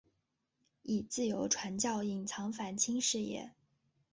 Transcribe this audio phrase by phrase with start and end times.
[0.81, 3.51] 以自由传教隐藏反清事业。